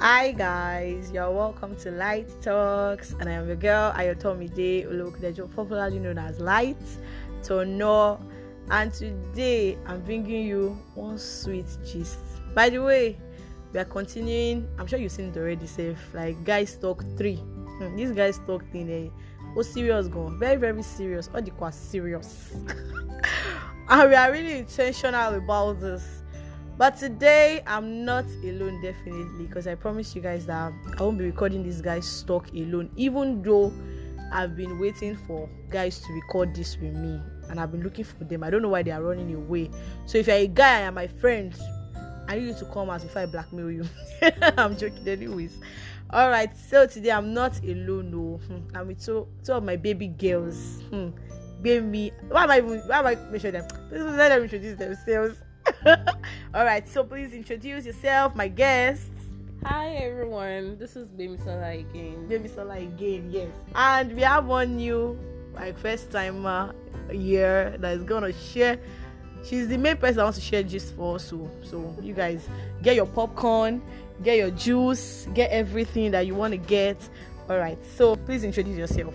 Hi 0.00 0.30
guys, 0.30 1.10
you're 1.10 1.28
welcome 1.28 1.74
to 1.78 1.90
Light 1.90 2.30
Talks, 2.40 3.16
and 3.18 3.28
I 3.28 3.32
am 3.32 3.48
your 3.48 3.56
girl 3.56 3.92
Ayotomi 3.94 4.54
Day 4.54 4.84
Olokudejo, 4.84 5.52
popularly 5.56 5.98
known 5.98 6.18
as 6.18 6.38
Light 6.38 6.76
Tono. 7.42 8.20
And 8.70 8.94
today 8.94 9.76
I'm 9.86 10.00
bringing 10.02 10.46
you 10.46 10.78
one 10.94 11.18
sweet 11.18 11.66
gist. 11.84 12.20
By 12.54 12.68
the 12.68 12.78
way, 12.78 13.18
we 13.72 13.80
are 13.80 13.84
continuing. 13.84 14.68
I'm 14.78 14.86
sure 14.86 15.00
you've 15.00 15.10
seen 15.10 15.30
it 15.30 15.36
already, 15.36 15.66
safe 15.66 16.14
like 16.14 16.44
guys 16.44 16.76
talk 16.76 17.04
three. 17.16 17.34
Hmm, 17.34 17.96
this 17.96 18.12
guys 18.12 18.38
talk 18.46 18.62
thing, 18.70 18.88
eh? 18.88 19.08
Oh, 19.56 19.62
serious, 19.62 20.06
go 20.06 20.28
very 20.28 20.60
very 20.60 20.84
serious. 20.84 21.28
All 21.34 21.42
the 21.42 21.50
quite 21.50 21.74
serious, 21.74 22.54
and 23.88 24.10
we 24.10 24.14
are 24.14 24.30
really 24.30 24.58
intentional 24.58 25.34
about 25.34 25.80
this 25.80 26.22
but 26.78 26.96
today 26.96 27.62
I'm 27.66 28.04
not 28.04 28.24
alone, 28.44 28.80
definitely, 28.80 29.46
because 29.46 29.66
I 29.66 29.74
promise 29.74 30.14
you 30.14 30.22
guys 30.22 30.46
that 30.46 30.72
I 30.98 31.02
won't 31.02 31.18
be 31.18 31.24
recording 31.24 31.62
this 31.62 31.80
guy's 31.80 32.22
talk 32.22 32.48
alone, 32.52 32.90
even 32.96 33.42
though 33.42 33.72
I've 34.32 34.56
been 34.56 34.78
waiting 34.78 35.16
for 35.26 35.48
guys 35.70 35.98
to 36.00 36.12
record 36.12 36.54
this 36.54 36.76
with 36.76 36.94
me 36.94 37.20
and 37.50 37.58
I've 37.58 37.72
been 37.72 37.82
looking 37.82 38.04
for 38.04 38.24
them. 38.24 38.42
I 38.42 38.50
don't 38.50 38.62
know 38.62 38.68
why 38.68 38.82
they 38.82 38.90
are 38.90 39.02
running 39.02 39.34
away. 39.34 39.70
So 40.06 40.18
if 40.18 40.26
you're 40.26 40.36
a 40.36 40.46
guy 40.46 40.80
and 40.80 40.94
my 40.94 41.06
friend, 41.06 41.54
I 42.28 42.36
need 42.36 42.46
you 42.48 42.54
to 42.54 42.64
come 42.66 42.90
out 42.90 43.02
before 43.02 43.22
I 43.22 43.26
blackmail 43.26 43.70
you. 43.70 43.86
I'm 44.42 44.76
joking, 44.76 45.08
anyways. 45.08 45.58
All 46.10 46.30
right, 46.30 46.50
so 46.56 46.86
today 46.86 47.10
I'm 47.10 47.34
not 47.34 47.58
alone. 47.64 48.10
No, 48.10 48.40
hmm. 48.46 48.76
I'm 48.76 48.88
with 48.88 49.04
two, 49.04 49.26
two 49.44 49.52
of 49.52 49.64
my 49.64 49.76
baby 49.76 50.08
girls. 50.08 50.82
Hmm. 50.90 51.10
Baby, 51.60 52.12
why 52.28 52.44
am 52.44 52.50
I 52.50 52.58
even? 52.58 52.78
Why 52.80 52.98
am 53.00 53.06
I 53.06 53.14
mentioning 53.16 53.62
them? 53.62 53.68
Let 53.90 54.28
them 54.28 54.42
introduce 54.42 54.78
themselves. 54.78 55.38
All 56.54 56.64
right, 56.64 56.86
so 56.88 57.04
please 57.04 57.32
introduce 57.32 57.86
yourself, 57.86 58.34
my 58.34 58.48
guests. 58.48 59.06
Hi 59.64 59.90
everyone, 59.94 60.76
this 60.78 60.96
is 60.96 61.08
Baby 61.08 61.36
Sola 61.44 61.70
again. 61.70 62.26
Baby 62.26 62.48
Sola 62.48 62.74
again, 62.78 63.30
yes. 63.30 63.50
And 63.74 64.14
we 64.14 64.22
have 64.22 64.46
one 64.46 64.76
new, 64.76 65.18
like 65.54 65.78
first 65.78 66.10
timer 66.10 66.74
here 67.10 67.76
that 67.78 67.96
is 67.96 68.02
gonna 68.02 68.32
share. 68.32 68.80
She's 69.44 69.68
the 69.68 69.78
main 69.78 69.96
person 69.96 70.20
I 70.20 70.24
want 70.24 70.36
to 70.36 70.42
share 70.42 70.64
gist 70.64 70.96
for. 70.96 71.20
So, 71.20 71.48
so 71.62 71.94
you 72.02 72.12
guys 72.12 72.48
get 72.82 72.96
your 72.96 73.06
popcorn, 73.06 73.80
get 74.24 74.36
your 74.36 74.50
juice, 74.50 75.28
get 75.32 75.50
everything 75.50 76.10
that 76.10 76.26
you 76.26 76.34
want 76.34 76.52
to 76.52 76.58
get. 76.58 76.96
All 77.48 77.58
right, 77.58 77.78
so 77.96 78.16
please 78.16 78.42
introduce 78.42 78.76
yourself. 78.76 79.14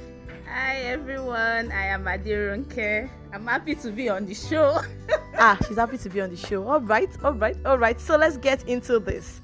Hi 0.53 0.75
everyone, 0.81 1.71
I 1.71 1.87
am 1.87 2.05
Aderonke. 2.05 3.09
I'm 3.33 3.47
happy 3.47 3.73
to 3.73 3.89
be 3.89 4.07
on 4.07 4.27
the 4.27 4.35
show. 4.35 4.79
ah, 5.39 5.57
she's 5.67 5.77
happy 5.77 5.97
to 5.97 6.09
be 6.11 6.21
on 6.21 6.29
the 6.29 6.37
show. 6.37 6.67
All 6.67 6.79
right, 6.79 7.09
all 7.23 7.33
right, 7.33 7.57
all 7.65 7.79
right. 7.79 7.99
So 7.99 8.17
let's 8.17 8.37
get 8.37 8.67
into 8.67 8.99
this. 8.99 9.41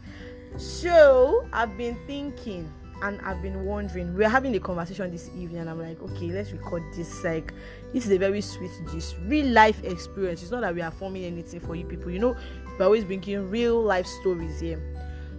So 0.57 1.47
I've 1.51 1.75
been 1.79 1.97
thinking 2.05 2.71
and 3.01 3.19
I've 3.21 3.41
been 3.41 3.65
wondering. 3.65 4.15
We're 4.15 4.29
having 4.29 4.55
a 4.55 4.59
conversation 4.59 5.09
this 5.09 5.31
evening, 5.35 5.57
and 5.57 5.67
I'm 5.71 5.79
like, 5.79 5.99
okay, 5.99 6.27
let's 6.27 6.51
record 6.51 6.83
this. 6.95 7.23
Like, 7.23 7.55
this 7.91 8.05
is 8.05 8.11
a 8.11 8.19
very 8.19 8.41
sweet, 8.41 8.69
just 8.91 9.15
real 9.25 9.47
life 9.47 9.83
experience. 9.83 10.43
It's 10.43 10.51
not 10.51 10.61
that 10.61 10.75
we 10.75 10.81
are 10.83 10.91
forming 10.91 11.23
anything 11.23 11.59
for 11.59 11.73
you 11.73 11.85
people. 11.85 12.11
You 12.11 12.19
know, 12.19 12.37
we're 12.77 12.85
always 12.85 13.03
bringing 13.03 13.49
real 13.49 13.81
life 13.81 14.05
stories 14.05 14.59
here. 14.59 14.79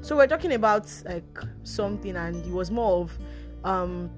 So 0.01 0.17
we're 0.17 0.27
talking 0.27 0.53
about 0.53 0.93
like 1.05 1.39
something, 1.63 2.17
and 2.17 2.45
it 2.45 2.51
was 2.51 2.73
more 2.73 3.03
of 3.03 3.17
um 3.63 4.11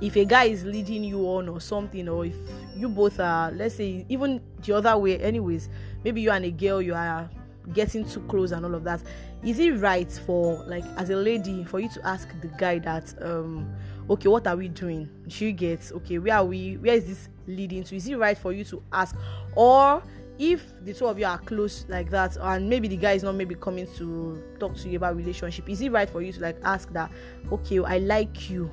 if 0.00 0.16
a 0.16 0.24
guy 0.24 0.44
is 0.44 0.64
leading 0.64 1.04
you 1.04 1.20
on 1.26 1.48
or 1.48 1.60
something 1.60 2.08
or 2.08 2.26
if 2.26 2.34
you 2.76 2.88
both 2.88 3.20
are 3.20 3.50
let's 3.52 3.76
say 3.76 4.04
even 4.08 4.40
the 4.62 4.72
other 4.72 4.96
way 4.98 5.18
anyways 5.18 5.68
maybe 6.04 6.20
you 6.20 6.30
and 6.30 6.44
a 6.44 6.50
girl 6.50 6.82
you 6.82 6.94
are 6.94 7.28
getting 7.72 8.04
too 8.04 8.20
close 8.22 8.52
and 8.52 8.64
all 8.64 8.74
of 8.74 8.84
that 8.84 9.00
is 9.42 9.58
it 9.58 9.72
right 9.72 10.10
for 10.26 10.62
like 10.66 10.84
as 10.96 11.10
a 11.10 11.16
lady 11.16 11.64
for 11.64 11.80
you 11.80 11.88
to 11.88 12.06
ask 12.06 12.28
the 12.40 12.48
guy 12.58 12.78
that 12.78 13.14
um 13.22 13.70
okay 14.08 14.28
what 14.28 14.46
are 14.46 14.56
we 14.56 14.68
doing? 14.68 15.08
She 15.28 15.52
gets 15.52 15.92
okay 15.92 16.18
where 16.18 16.36
are 16.36 16.44
we 16.44 16.76
where 16.78 16.94
is 16.94 17.06
this 17.06 17.28
leading 17.46 17.84
to? 17.84 17.96
Is 17.96 18.06
it 18.08 18.16
right 18.16 18.36
for 18.36 18.52
you 18.52 18.64
to 18.64 18.82
ask? 18.92 19.16
Or 19.54 20.02
if 20.38 20.64
the 20.84 20.92
two 20.92 21.06
of 21.06 21.18
you 21.18 21.26
are 21.26 21.38
close 21.38 21.86
like 21.88 22.10
that 22.10 22.36
and 22.40 22.68
maybe 22.68 22.88
the 22.88 22.96
guy 22.96 23.12
is 23.12 23.22
not 23.22 23.34
maybe 23.34 23.54
coming 23.54 23.86
to 23.96 24.42
talk 24.58 24.74
to 24.76 24.88
you 24.88 24.96
about 24.96 25.16
relationship 25.16 25.68
is 25.70 25.80
it 25.80 25.92
right 25.92 26.10
for 26.10 26.22
you 26.22 26.32
to 26.32 26.40
like 26.40 26.56
ask 26.64 26.92
that 26.92 27.08
okay 27.52 27.78
i 27.84 27.98
like 27.98 28.50
you. 28.50 28.68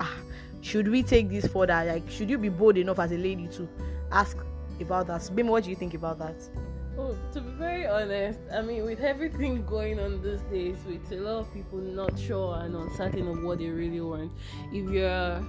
Ah 0.00 0.16
should 0.62 0.88
we 0.88 1.02
take 1.02 1.28
this 1.28 1.46
further? 1.46 1.84
Like 1.84 2.10
should 2.10 2.30
you 2.30 2.38
be 2.38 2.48
bold 2.48 2.78
enough 2.78 2.98
as 2.98 3.12
a 3.12 3.18
lady 3.18 3.48
to 3.48 3.68
ask 4.10 4.38
about 4.80 5.08
that? 5.08 5.28
Bim, 5.34 5.48
what 5.48 5.64
do 5.64 5.70
you 5.70 5.76
think 5.76 5.92
about 5.92 6.18
that? 6.20 6.36
Oh 6.96 7.16
to 7.32 7.40
be 7.40 7.50
very 7.52 7.86
honest 7.86 8.38
i 8.52 8.60
mean 8.60 8.84
with 8.84 9.00
everything 9.00 9.64
going 9.64 9.98
on 9.98 10.20
these 10.22 10.42
days 10.50 10.76
with 10.86 11.10
a 11.12 11.16
lot 11.16 11.40
of 11.40 11.54
people 11.54 11.78
not 11.78 12.18
sure 12.18 12.56
and 12.56 12.74
uncertain 12.76 13.26
of 13.28 13.42
what 13.42 13.58
they 13.58 13.68
really 13.68 14.00
want 14.02 14.30
if 14.72 14.90
you're 14.90 15.42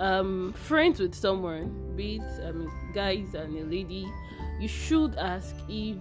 um, 0.00 0.52
friends 0.54 0.98
with 0.98 1.14
someone 1.14 1.94
be 1.94 2.16
it 2.16 2.44
i 2.44 2.50
mean 2.50 2.70
guys 2.92 3.34
and 3.34 3.56
a 3.56 3.64
lady 3.64 4.10
you 4.58 4.66
should 4.66 5.14
ask 5.14 5.54
if 5.68 5.96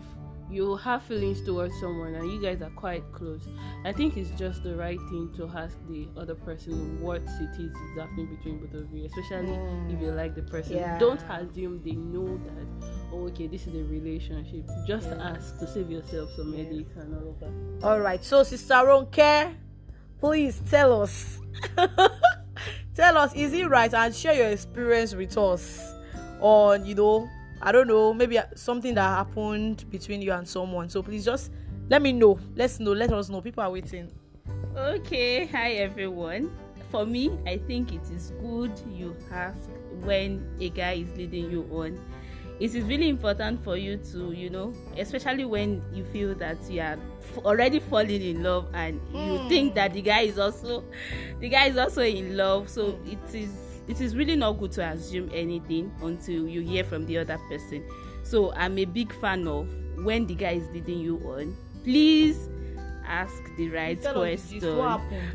you 0.50 0.76
have 0.78 1.04
feelings 1.04 1.42
towards 1.42 1.80
someone 1.80 2.16
and 2.16 2.32
you 2.32 2.42
guys 2.42 2.62
are 2.62 2.72
quite 2.72 3.04
close, 3.12 3.48
I 3.86 3.92
think 3.92 4.18
it's 4.18 4.32
just 4.32 4.64
the 4.64 4.76
right 4.76 5.00
thing 5.10 5.32
to 5.38 5.48
ask 5.56 5.78
the 5.88 6.08
other 6.18 6.36
person 6.36 7.02
what 7.02 7.22
it 7.22 7.60
is 7.60 7.74
exactly 7.90 8.26
between 8.26 8.60
both 8.60 8.74
of 8.74 8.92
you, 8.92 9.06
especially 9.06 9.50
mm. 9.50 9.94
if 9.94 10.02
you 10.02 10.12
like 10.12 10.36
the 10.36 10.42
person. 10.44 10.78
Yeah. 10.78 10.98
Don't 10.98 11.22
assume 11.30 11.82
they 11.84 11.92
know 11.92 12.38
that, 12.38 12.88
oh, 13.12 13.28
okay, 13.28 13.48
this 13.48 13.68
is 13.68 13.76
a 13.76 13.84
relationship. 13.92 14.68
Just 14.88 15.08
yeah. 15.08 15.34
ask 15.36 15.58
to 15.60 15.68
save 15.68 15.90
yourself 15.92 16.30
some 16.36 16.54
yes. 16.54 16.66
headache 16.66 16.88
and 16.96 17.16
all 17.16 17.30
of 17.30 17.40
that. 17.40 17.88
All 17.88 18.00
right, 18.00 18.24
so 18.24 18.44
Sister 18.44 18.74
Ronke, 18.74 19.56
please 20.20 20.62
tell 20.70 21.02
us. 21.02 21.40
tell 22.96 23.18
us, 23.18 23.34
is 23.36 23.54
it 23.54 23.70
right? 23.70 23.94
And 23.94 24.16
share 24.16 24.34
your 24.34 24.50
experience 24.50 25.14
with 25.14 25.38
us 25.38 25.94
on, 26.42 26.86
you 26.86 26.96
know, 26.96 27.30
I 27.62 27.72
don't 27.72 27.88
know, 27.88 28.14
maybe 28.14 28.40
something 28.56 28.96
that 28.96 29.02
happened 29.02 29.90
between 29.90 30.22
you 30.22 30.31
and 30.31 30.47
someone. 30.47 30.90
So 30.90 31.03
please 31.03 31.25
just 31.25 31.52
let 31.90 32.02
me 32.02 32.12
know. 32.12 32.40
Let's 32.56 32.80
know. 32.80 32.94
Let 32.94 33.12
us 33.12 33.30
know. 33.30 33.42
People 33.42 33.64
are 33.64 33.72
waiting. 33.72 34.12
Okay. 34.75 35.46
Hi, 35.47 35.74
everyone. 35.74 36.52
For 36.92 37.06
me, 37.06 37.38
I 37.46 37.58
think 37.58 37.94
it 37.94 38.03
is 38.12 38.31
good 38.42 38.72
you 38.94 39.16
ask 39.31 39.69
when 40.03 40.48
a 40.59 40.69
guy 40.69 40.94
is 40.94 41.18
leading 41.18 41.52
you 41.52 41.68
on. 41.72 42.00
It 42.59 42.75
is 42.75 42.84
really 42.84 43.08
important 43.08 43.64
for 43.64 43.78
you 43.78 43.98
to, 44.12 44.31
you 44.34 44.50
know, 44.50 44.74
especially 44.98 45.46
when 45.46 45.81
you 45.94 46.03
feel 46.06 46.36
that 46.36 46.58
you 46.69 46.81
are 46.81 46.98
already 47.40 47.80
falling 47.80 48.22
in 48.22 48.44
love 48.44 48.68
and 48.74 49.00
you 49.14 49.38
hmm. 49.38 49.48
think 49.48 49.75
that 49.75 49.94
the 49.94 50.02
guy 50.02 50.22
is 50.22 50.38
also, 50.38 50.84
the 51.40 51.48
guy 51.48 51.68
is 51.68 51.78
also 51.78 52.02
in 52.02 52.36
love. 52.36 52.69
So 52.69 53.00
it 53.06 53.34
is 53.34 53.69
it 53.89 54.00
is 54.00 54.16
really 54.16 54.35
not 54.35 54.53
good 54.53 54.72
to 54.73 54.88
assume 54.88 55.29
anything 55.33 55.91
until 56.03 56.47
you 56.47 56.61
hear 56.61 56.83
from 56.83 57.07
the 57.07 57.17
other 57.17 57.39
person. 57.50 57.83
So 58.23 58.53
I'm 58.53 58.77
a 58.77 58.85
big 58.85 59.11
fan 59.19 59.47
of 59.47 59.67
when 60.03 60.27
the 60.27 60.35
guy 60.35 60.51
is 60.51 60.67
leading 60.69 61.00
you 61.00 61.17
on, 61.25 61.57
please 61.83 62.47
ask 63.03 63.33
the 63.57 63.69
right 63.69 63.97
Instead 63.97 64.16
question. 64.16 64.63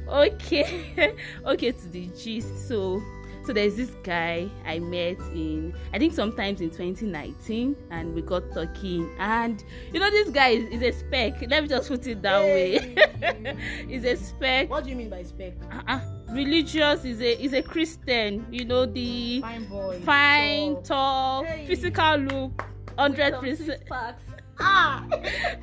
Okay, 0.08 1.16
okay, 1.46 1.72
to 1.72 1.88
the 1.88 2.06
gist. 2.16 2.68
So 2.68 3.02
so 3.44 3.52
there's 3.52 3.76
this 3.76 3.90
guy 4.02 4.48
I 4.64 4.78
met 4.78 5.18
in 5.34 5.74
I 5.92 5.98
think 5.98 6.14
sometimes 6.14 6.62
in 6.62 6.70
2019 6.70 7.76
and 7.90 8.14
we 8.14 8.22
got 8.22 8.42
talking 8.54 9.10
and 9.18 9.62
you 9.92 10.00
know 10.00 10.10
this 10.10 10.30
guy 10.30 10.50
is, 10.50 10.80
is 10.80 10.82
a 10.82 10.98
spec. 10.98 11.42
Let 11.50 11.64
me 11.64 11.68
just 11.68 11.88
put 11.88 12.06
it 12.06 12.22
that 12.22 12.40
hey. 12.40 12.78
way. 12.78 13.56
is 13.90 14.04
a 14.04 14.16
spec. 14.16 14.70
What 14.70 14.84
do 14.84 14.90
you 14.90 14.96
mean 14.96 15.10
by 15.10 15.24
spec? 15.24 15.54
Uh-uh 15.70 16.13
religious 16.34 17.04
is 17.04 17.20
a 17.20 17.42
is 17.42 17.52
a 17.52 17.62
christian 17.62 18.44
you 18.50 18.64
know 18.64 18.84
the 18.86 19.40
fine 19.40 19.64
boy. 19.66 20.00
fine 20.00 20.82
tall, 20.82 21.44
hey. 21.44 21.66
physical 21.66 22.16
look 22.16 22.64
hundred 22.98 23.34
percent. 23.34 23.82
ah! 24.60 25.04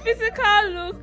Physical 0.04 0.70
look. 0.72 0.98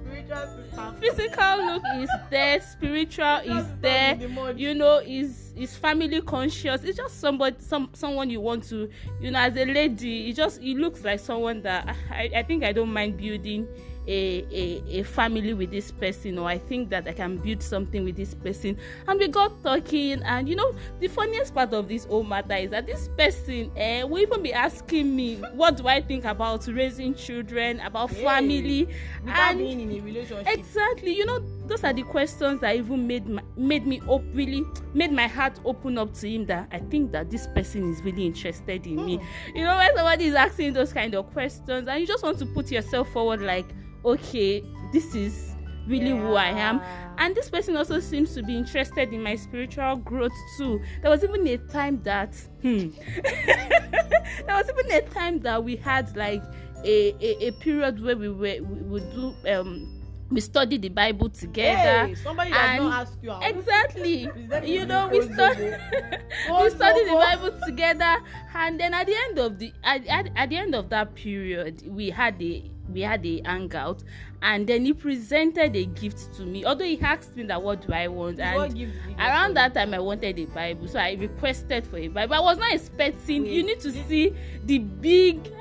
Physical 1.01 1.67
look 1.67 1.83
is 1.97 2.11
there 2.31 2.61
spiritual 2.61 3.39
is 3.45 3.67
there 3.81 4.17
you 4.57 4.75
know 4.75 4.99
is 4.99 5.55
is 5.57 5.77
family 5.77 6.21
conscious. 6.21 6.85
It's 6.85 6.97
just 6.97 7.21
somebody 7.21 7.57
some 7.61 7.91
someone 7.95 8.29
you 8.31 8.41
want 8.41 8.65
to 8.65 8.91
you 9.21 9.31
know 9.31 9.39
as 9.39 9.57
a 9.57 9.65
lady 9.65 10.29
it 10.29 10.35
just 10.35 10.61
it 10.61 10.77
looks 10.77 11.03
like 11.03 11.21
someone 11.21 11.63
that 11.63 11.97
i 12.11 12.31
i 12.37 12.43
think 12.43 12.63
i 12.63 12.73
don't 12.73 12.93
mind 12.93 13.17
building 13.17 13.67
a, 14.09 14.47
a, 14.51 15.01
a 15.01 15.03
family 15.03 15.53
with 15.53 15.71
this 15.71 15.93
person 15.93 16.39
or 16.39 16.49
I 16.49 16.57
think 16.57 16.89
that 16.89 17.07
I 17.07 17.13
can 17.13 17.37
build 17.37 17.63
something 17.63 18.05
with 18.05 18.17
this 18.17 18.35
person. 18.35 18.79
And 19.07 19.21
we 19.21 19.29
got 19.29 19.63
talking 19.63 20.23
and 20.23 20.49
you 20.49 20.57
know 20.57 20.75
the 20.99 21.09
funniest 21.09 21.55
part 21.55 21.75
of 21.75 21.89
this 21.89 22.07
whole 22.07 22.25
matter 22.25 22.55
is 22.55 22.71
that 22.71 22.87
this 22.87 23.09
person 23.19 23.71
eh, 23.77 24.03
will 24.05 24.21
even 24.21 24.43
be 24.43 24.53
asking 24.53 25.15
me 25.15 25.37
what 25.55 25.77
do 25.77 25.87
I 25.87 26.01
think 26.01 26.25
about 26.25 26.67
raising 26.69 27.15
children, 27.15 27.81
about 27.81 28.11
hey, 28.11 28.25
family 28.25 28.89
without 29.23 29.51
and 29.51 29.59
being 29.59 29.81
in 29.81 29.91
a 29.93 30.01
relationship. 30.01 30.47
Exactly, 30.49 31.15
you 31.15 31.27
know 31.27 31.41
those 31.67 31.85
are 31.85 31.93
the 31.93 32.03
questions 32.05 32.63
that 32.63 32.75
even 32.75 33.07
made 33.07 33.29
my, 33.29 33.43
made 33.57 33.87
me 33.87 34.01
op- 34.07 34.25
really 34.33 34.65
made 34.95 35.13
my 35.13 35.27
heart 35.27 35.61
open 35.67 35.99
up 35.99 36.15
to 36.15 36.27
him 36.31 36.47
that 36.47 36.67
I 36.73 36.79
think 36.79 37.13
that 37.13 37.31
this 37.31 37.47
person 37.49 37.93
is 37.93 38.01
really 38.03 38.25
interested 38.25 38.87
in 38.87 39.05
me. 39.05 39.17
Hmm. 39.17 39.57
You 39.57 39.65
know 39.65 39.77
when 39.77 39.95
somebody 39.95 40.25
is 40.27 40.35
asking 40.35 40.73
those 40.73 40.95
kind 40.95 41.15
of 41.15 41.31
questions 41.33 41.89
and 41.89 42.01
you 42.01 42.07
just 42.07 42.23
want 42.23 42.39
to 42.39 42.47
put 42.47 42.71
yourself 42.71 43.13
forward 43.13 43.43
like 43.43 43.67
okay 44.05 44.63
this 44.93 45.15
is 45.15 45.55
really 45.89 46.11
who 46.11 46.35
I 46.35 46.49
am. 46.49 46.81
And 47.17 47.35
this 47.35 47.51
person 47.51 47.77
also 47.77 47.99
seems 47.99 48.35
to 48.35 48.43
be 48.43 48.57
interested 48.57 49.13
in 49.13 49.23
my 49.23 49.35
spiritual 49.35 49.97
growth 49.97 50.33
too. 50.57 50.81
There 51.03 51.11
was 51.11 51.25
even 51.25 51.47
a 51.49 51.57
time 51.57 52.01
that 52.03 52.35
hmm, 52.63 52.89
there 53.25 54.55
was 54.55 54.69
even 54.69 54.93
a 54.93 55.01
time 55.09 55.41
that 55.41 55.65
we 55.65 55.77
had 55.77 56.17
like 56.17 56.43
a, 56.85 57.15
a, 57.21 57.49
a 57.49 57.53
period 57.53 58.03
where 58.03 58.17
we 58.17 58.29
were 58.29 58.63
we 58.63 59.01
would 59.01 59.11
do 59.11 59.35
um 59.51 59.95
we 60.31 60.43
studied 60.43 60.83
the 60.83 60.91
Bible 60.91 61.31
together. 61.31 62.09
Hey, 62.09 62.15
somebody 62.15 62.53
and- 62.53 62.85
not 62.85 63.09
ask 63.09 63.19
you 63.23 63.33
out. 63.33 63.43
Exactly. 63.45 64.29
You 64.63 64.85
know, 64.87 65.09
we 65.09 65.23
studied 65.23 65.79
we 66.61 66.71
studied 66.71 67.09
the 67.09 67.15
Bible 67.15 67.59
together, 67.65 68.19
and 68.55 68.79
then 68.79 68.93
at 68.93 69.07
the 69.07 69.15
end 69.15 69.39
of 69.39 69.59
the 69.59 69.73
at, 69.83 70.07
at, 70.07 70.29
at 70.37 70.51
the 70.51 70.57
end 70.57 70.75
of 70.75 70.91
that 70.91 71.15
period, 71.15 71.83
we 71.87 72.11
had 72.11 72.41
a 72.43 72.71
we 72.93 73.01
had 73.03 73.25
a 73.27 73.43
hangout, 73.45 74.03
and 74.43 74.67
then 74.67 74.85
he 74.85 74.93
presented 74.93 75.75
a 75.77 75.85
gift 75.85 76.35
to 76.37 76.43
me. 76.43 76.65
Although 76.65 76.85
he 76.85 77.01
asked 77.01 77.37
me 77.37 77.43
that 77.45 77.63
what 77.63 77.87
do 77.87 77.93
I 77.93 78.09
want, 78.09 78.41
and 78.41 78.75
gift 78.75 78.93
did 78.95 79.03
he 79.09 79.15
get 79.15 79.21
around 79.29 79.55
that 79.57 79.75
time 79.75 79.95
I 79.95 79.99
wanted 79.99 80.39
a 80.39 80.45
Bible, 80.47 80.89
so 80.89 80.99
I 80.99 81.13
requested 81.13 81.87
for 81.87 81.99
a 81.99 82.09
Bible. 82.09 82.35
I 82.35 82.41
was 82.41 82.59
not 82.59 82.73
expecting. 82.73 83.43
Wait, 83.43 83.53
you 83.53 83.63
need 83.65 83.81
to 83.81 83.91
did- 83.91 84.09
see 84.09 84.35
the 84.65 84.79
big 84.79 85.53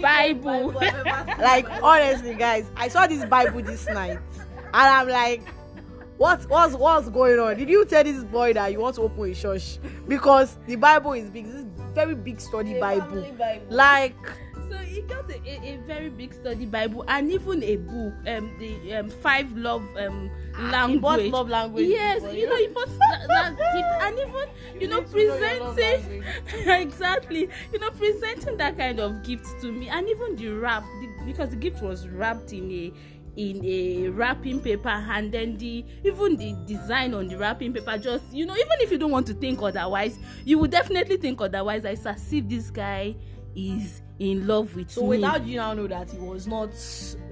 Bible. 0.00 0.72
like 1.38 1.66
honestly 1.82 2.34
guys 2.34 2.70
i 2.76 2.88
saw 2.88 3.06
this 3.06 3.24
bible 3.26 3.62
this 3.62 3.86
night 3.88 4.18
and 4.58 4.74
i'm 4.74 5.08
like 5.08 5.42
what 6.18 6.42
what's 6.50 6.74
what's 6.74 7.08
going 7.08 7.38
on 7.38 7.56
did 7.56 7.68
you 7.68 7.84
tell 7.84 8.04
this 8.04 8.22
boy 8.24 8.52
that 8.52 8.70
you 8.72 8.78
want 8.80 8.94
to 8.94 9.02
open 9.02 9.30
a 9.30 9.34
church 9.34 9.78
because 10.08 10.58
the 10.66 10.76
bible 10.76 11.12
is 11.12 11.30
big 11.30 11.46
this 11.46 11.56
is 11.56 11.66
very 11.94 12.14
big 12.14 12.40
study 12.40 12.78
bible 12.78 13.24
like 13.70 14.16
So 14.68 14.76
he 14.78 15.02
got 15.02 15.28
a, 15.30 15.36
a, 15.46 15.60
a 15.61 15.61
very 15.86 16.08
big 16.10 16.32
study 16.34 16.66
Bible 16.66 17.04
and 17.08 17.30
even 17.30 17.62
a 17.62 17.76
book, 17.76 18.14
um, 18.26 18.54
the 18.58 18.94
um, 18.94 19.10
five 19.10 19.50
love 19.56 19.82
um 19.96 20.30
Ah, 20.54 20.70
language. 20.70 21.32
love 21.32 21.48
language 21.48 21.86
Yes, 21.88 22.22
you 22.34 22.46
know 22.46 22.74
bought 22.74 22.88
that, 22.98 23.26
that 23.28 23.56
gift 23.56 24.02
and 24.02 24.18
even 24.18 24.80
you 24.82 24.88
know 24.88 25.02
to 25.02 25.58
know 25.58 25.72
presenting 25.74 26.22
exactly. 26.82 27.48
You 27.72 27.78
know 27.78 27.90
presenting 27.90 28.56
that 28.58 28.76
kind 28.76 29.00
of 29.00 29.22
gift 29.22 29.46
to 29.62 29.72
me 29.72 29.88
and 29.88 30.08
even 30.08 30.36
the 30.36 30.48
wrap 30.48 30.82
the, 31.00 31.08
because 31.24 31.50
the 31.50 31.56
gift 31.56 31.82
was 31.82 32.06
wrapped 32.08 32.52
in 32.52 32.70
a 32.70 32.92
in 33.34 33.64
a 33.64 34.08
wrapping 34.10 34.60
paper 34.60 34.90
and 34.90 35.32
then 35.32 35.56
the 35.56 35.84
even 36.04 36.36
the 36.36 36.54
design 36.66 37.14
on 37.14 37.28
the 37.28 37.36
wrapping 37.38 37.72
paper 37.72 37.96
just 37.96 38.30
you 38.30 38.44
know 38.44 38.52
even 38.54 38.72
if 38.80 38.90
you 38.90 38.98
don't 38.98 39.10
want 39.10 39.26
to 39.26 39.32
think 39.32 39.62
otherwise 39.62 40.18
you 40.44 40.58
would 40.58 40.70
definitely 40.70 41.16
think 41.16 41.40
otherwise. 41.40 41.84
It's 41.86 42.04
as 42.04 42.30
if 42.30 42.46
this 42.46 42.70
guy 42.70 43.16
is 43.54 44.02
in 44.18 44.46
love 44.46 44.74
with 44.76 44.90
so 44.90 45.06
me. 45.06 45.20
how 45.20 45.38
do 45.38 45.48
you 45.48 45.56
now 45.56 45.74
know 45.74 45.86
that 45.86 46.10
he 46.10 46.18
was 46.18 46.46
not 46.46 46.70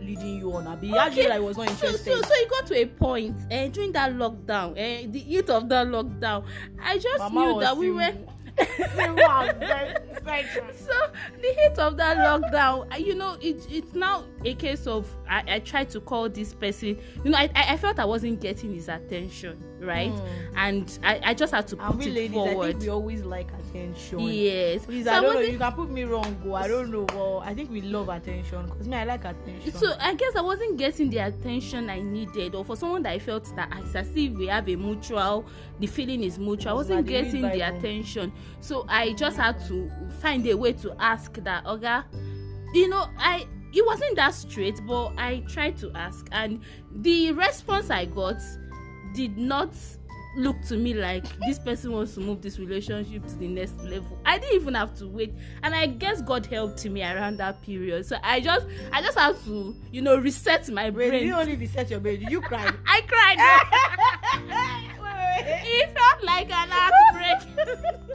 leading 0.01 0.39
you 0.39 0.53
on 0.53 0.67
abi? 0.67 0.89
How 0.89 1.09
do 1.09 1.17
you 1.17 1.23
know 1.25 1.29
that 1.29 1.39
he 1.41 1.45
was 1.45 1.57
not 1.57 1.69
so, 1.69 1.87
interested? 1.87 2.13
so 2.13 2.23
so 2.23 2.29
it 2.33 2.51
got 2.51 2.67
to 2.67 2.75
a 2.75 2.87
point 2.87 3.37
uh, 3.53 3.69
during 3.69 3.93
that 3.93 4.13
lockdown 4.13 4.71
uh, 4.73 5.11
the 5.11 5.19
heat 5.19 5.49
of 5.51 5.69
that 5.69 5.87
lockdown 5.87 6.45
i 6.83 6.99
just 6.99 7.19
Mama 7.19 7.41
knew 7.41 7.61
that 7.61 7.77
we 7.77 7.91
were 7.91 8.13
so 8.61 8.67
the 11.41 11.55
heat 11.57 11.79
of 11.79 11.97
that 11.97 12.17
lockdown 12.19 12.99
you 12.99 13.15
know 13.15 13.37
it 13.41 13.65
it's 13.71 13.95
now 13.95 14.25
a 14.45 14.55
case 14.55 14.87
of 14.87 15.07
i 15.29 15.43
i 15.47 15.59
tried 15.59 15.91
to 15.91 16.01
call 16.01 16.29
this 16.29 16.55
person 16.55 16.99
you 17.25 17.31
know 17.31 17.37
i 17.37 17.51
i, 17.55 17.75
I 17.75 17.77
felt 17.77 17.99
i 17.99 18.05
wasn't 18.05 18.41
getting 18.41 18.73
his 18.75 18.89
attention 18.89 19.63
right? 19.81 20.13
And 20.57 20.99
i 21.03 21.21
i 21.25 21.35
just 21.35 21.53
had 21.55 21.67
to 21.69 21.77
Hmm. 21.77 21.83
and 21.83 21.91
put 21.95 22.05
we 22.05 22.11
it 22.11 22.15
ladies 22.15 22.37
i 22.37 22.67
think 22.71 22.81
we 22.83 22.89
always 22.91 23.23
like 23.25 23.49
attention. 23.53 24.19
Yes. 24.21 24.85
Please 24.85 25.05
So 25.07 25.13
i 25.13 25.21
don't 25.21 25.35
know 25.35 25.41
you 25.41 25.59
can 25.59 25.73
put 25.73 25.91
me 25.91 26.03
wrong 26.05 26.37
go 26.45 26.55
i 26.55 26.69
don't 26.69 26.91
know 26.91 27.05
but 27.07 27.39
i 27.41 27.55
think 27.55 27.71
we 27.71 27.81
love 27.81 28.09
attention 28.11 28.67
because 28.67 28.87
me 28.89 28.97
i 28.97 29.05
like 29.05 29.25
attention. 29.25 29.73
So 29.73 29.95
i 29.99 30.15
guess 30.15 30.37
i 30.37 30.41
wasn't 30.43 30.77
getting 30.77 31.09
the 31.11 31.19
attention 31.19 31.89
i 31.89 32.01
needed 32.01 32.55
or 32.55 32.65
for 32.65 32.77
someone 32.77 33.03
that 33.05 33.13
i 33.13 33.19
felt 33.19 33.45
that 33.57 33.71
it's 33.79 33.95
as 33.95 34.09
if 34.15 34.33
we 34.35 34.47
have 34.49 34.69
a 34.69 34.77
mutual 34.77 35.47
the 35.79 35.87
feeling 35.87 36.23
is 36.25 36.39
mutual 36.39 36.73
i 36.73 36.75
wasn't 36.75 36.97
na 37.01 37.03
the 37.07 37.13
read 37.13 37.25
getting 37.25 37.43
the 37.43 37.61
attention. 37.61 38.33
So 38.61 38.85
i 38.89 39.13
just 39.15 39.37
had 39.39 39.59
to 39.69 39.91
find 40.21 40.47
a 40.47 40.55
way 40.55 40.73
to 40.75 40.95
ask 40.99 41.33
that 41.35 41.65
oga 41.65 42.05
you 42.75 42.89
know 42.89 43.09
i 43.19 43.47
it 43.73 43.87
wasn't 43.87 44.15
that 44.17 44.35
straight 44.35 44.81
but 44.87 45.13
i 45.19 45.43
tried 45.49 45.77
to 45.77 45.91
ask 45.95 46.27
and 46.33 46.61
the 46.97 47.33
response 47.33 47.91
i 47.91 48.05
got 48.05 48.37
did 49.15 49.37
not 49.39 49.75
look 50.37 50.61
to 50.63 50.77
me 50.77 50.95
like 50.95 51.25
this 51.47 51.59
person 51.59 51.93
wants 51.93 52.15
to 52.15 52.21
move 52.21 52.41
this 52.41 52.59
relationship 52.59 53.27
to 53.27 53.35
the 53.35 53.49
next 53.49 53.77
level. 53.83 54.17
I 54.25 54.39
didn't 54.39 54.55
even 54.55 54.75
have 54.75 54.97
to 54.99 55.09
wait 55.09 55.35
and 55.65 55.75
i 55.75 55.87
guess 55.87 56.23
god 56.23 56.47
helped 56.47 56.85
me 56.85 57.03
around 57.03 57.39
that 57.39 57.61
period. 57.63 58.07
So 58.07 58.17
i 58.23 58.39
just 58.41 58.67
i 58.93 59.03
just 59.03 59.19
had 59.19 59.37
to 59.47 59.75
you 59.91 60.03
know 60.03 60.17
reset 60.17 60.69
my 60.69 60.85
wait 60.85 60.95
brain. 60.95 61.11
did 61.13 61.23
you 61.25 61.35
only 61.35 61.57
reset 61.57 61.91
your 61.91 61.99
brain? 62.01 62.25
You 62.31 62.41
cry? 62.41 62.71
I 62.87 63.01
cried. 63.03 64.87
It 65.43 65.97
felt 65.97 66.25
like 66.25 66.51
an 66.51 66.69
heartbreak 66.71 68.10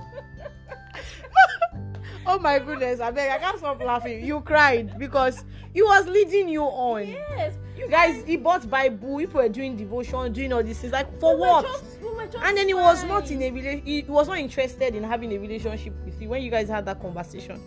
oh 2.28 2.40
my 2.40 2.60
goodness 2.60 3.00
abeg 3.00 3.30
i 3.32 3.38
can't 3.38 3.58
stop 3.58 3.80
laughing. 3.84 4.26
You 4.26 4.42
cried 4.42 4.98
because 4.98 5.44
he 5.74 5.82
was 5.82 6.08
leading 6.08 6.50
you 6.50 6.64
on. 6.64 7.08
Yes 7.08 7.54
you 7.78 7.90
guys 7.90 8.24
he 8.26 8.38
bought 8.38 8.70
bible 8.70 9.18
people 9.18 9.42
were 9.42 9.50
doing 9.50 9.76
devotion 9.76 10.32
doing 10.32 10.54
all 10.54 10.64
these 10.64 10.80
things 10.80 10.94
like 10.94 11.20
for 11.20 11.36
we 11.36 11.42
what? 11.42 11.66
just- 11.66 12.00
we 12.02 12.08
and 12.42 12.58
then 12.58 12.68
he 12.68 12.74
was 12.74 13.00
fine. 13.00 13.08
not 13.10 13.30
in 13.30 13.42
a 13.42 13.52
rela- 13.52 13.84
he 13.84 14.04
was 14.08 14.28
not 14.30 14.38
interested 14.38 14.96
in 14.96 15.04
having 15.04 15.32
a 15.34 15.38
relationship 15.38 15.94
with 16.06 16.20
you 16.22 16.30
when 16.30 16.42
you 16.42 16.50
guys 16.50 16.70
had 16.70 16.86
that 16.86 17.02
conversation. 17.02 17.62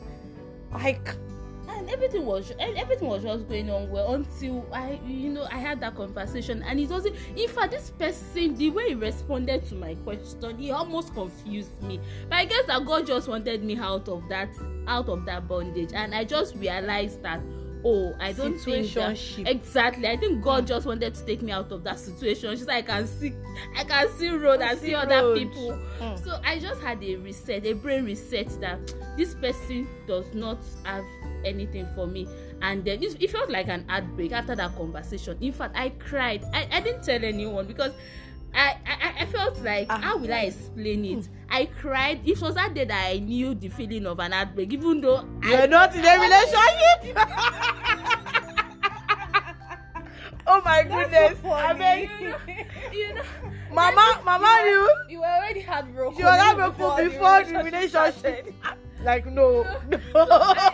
Like 0.73 1.15
and 1.79 1.89
everything 1.91 2.27
was 2.27 2.53
everything 2.59 3.09
was 3.09 3.23
just 3.23 3.49
going 3.49 3.71
on 3.71 3.89
well 3.91 4.15
until 4.15 4.67
i 4.73 4.99
you 5.07 5.31
know 5.31 5.47
i 5.51 5.57
had 5.59 5.81
that 5.81 5.95
conversation. 5.95 6.63
And 6.67 6.79
it 6.81 6.89
wasn't 6.89 7.17
in 7.37 7.49
fact 7.49 7.71
this 7.73 7.91
person 7.91 8.55
the 8.57 8.71
way 8.71 8.89
he 8.89 8.95
responded 8.95 9.67
to 9.69 9.75
my 9.75 9.95
question 9.97 10.59
he 10.59 10.71
almost 10.71 11.15
confused 11.15 11.83
me. 11.83 12.01
But 12.29 12.37
i 12.37 12.45
guess 12.45 12.67
that 12.67 12.85
god 12.85 13.07
just 13.07 13.29
wanted 13.29 13.63
me 13.65 13.77
out 13.79 14.09
of 14.09 14.29
that 14.29 14.49
out 14.87 15.09
of 15.09 15.25
that 15.27 15.47
bondage. 15.49 15.91
And 15.95 16.15
i 16.15 16.25
just 16.25 16.55
realized 16.57 17.23
that 17.23 17.41
oh 17.85 18.13
i 18.19 18.33
don't 18.33 18.59
think 18.59 18.93
that 18.95 19.17
exactly. 19.47 20.09
I 20.09 20.17
think 20.17 20.43
god 20.43 20.67
just 20.67 20.85
wanted 20.85 21.15
to 21.15 21.25
take 21.25 21.43
me 21.43 21.53
out 21.53 21.71
of 21.71 21.85
that 21.85 22.01
situation. 22.01 22.51
Just 22.57 22.69
i 22.69 22.83
can 22.83 23.07
see 23.07 23.33
i 23.77 23.85
can 23.85 24.09
see 24.19 24.31
road 24.31 24.61
and 24.61 24.77
see 24.81 24.87
See 24.87 24.95
other 24.97 25.15
road. 25.23 25.39
people. 25.39 25.79
Mm. 26.01 26.25
so 26.25 26.41
i 26.45 26.59
just 26.59 26.81
had 26.83 27.03
a 27.05 27.17
reset 27.17 27.65
a 27.67 27.75
brain 27.75 28.05
reset 28.05 28.49
that 28.61 28.81
this 29.17 29.35
person 29.35 29.87
does 30.09 30.27
not 30.35 30.59
have 30.85 31.05
anything 31.45 31.87
for 31.95 32.07
me 32.07 32.27
and 32.63 32.85
then 32.85 33.03
it, 33.03 33.17
it 33.23 33.31
felt 33.31 33.51
like 33.51 33.69
an 33.69 33.85
heartbreak 33.89 34.33
after 34.33 34.55
that 34.57 34.75
conversation 34.77 35.37
in 35.41 35.53
fact 35.53 35.77
i 35.77 35.89
cried 35.91 36.43
i, 36.55 36.67
I 36.73 36.81
didn't 36.81 37.03
tell 37.05 37.23
anyone 37.25 37.67
because 37.67 37.93
I, 38.55 38.77
I 38.87 39.15
I 39.23 39.27
felt 39.27 39.61
like 39.63 39.87
Ah. 39.91 39.99
how 40.01 40.17
will 40.17 40.33
I 40.33 40.45
explain 40.49 41.05
it? 41.05 41.29
I 41.51 41.67
cried. 41.67 42.27
It 42.27 42.41
was 42.41 42.55
that 42.55 42.73
day 42.73 42.87
that 42.87 43.07
I 43.11 43.19
knew 43.19 43.55
the 43.55 43.69
feeling 43.69 44.07
of 44.07 44.19
an 44.21 44.33
heartbreak, 44.33 44.73
even 44.73 45.03
though 45.03 45.23
you're 45.43 45.63
I 45.63 45.67
not 45.67 45.95
in 45.95 46.03
a 46.03 46.19
relationship 46.25 47.19
oh 50.47 50.61
my 50.65 50.83
goodness 50.83 51.39
abeg 51.41 52.09
you 52.93 53.15
know 53.15 53.23
mama 53.73 54.21
mama 54.25 54.61
knew 54.65 54.89
You 55.11 55.21
were 55.21 55.27
already 55.27 55.61
heartbroken. 55.61 56.25
was 56.25 56.41
even 56.41 56.59
heartbroken 56.59 57.09
before 57.11 57.45
the 57.45 57.65
relationship 57.65 58.15
started. 58.19 58.55
like 59.05 59.27
no 59.27 59.65
I, 59.65 59.75
I 59.75 59.77
had 59.85 59.93
to 59.93 59.99
heal, 60.15 60.68